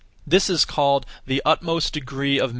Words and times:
This 0.25 0.49
is 0.49 0.65
called 0.65 1.05
'The 1.27 1.43
utmost 1.45 1.93
degree 1.93 2.39
of 2.39 2.45
mystery.' 2.45 2.49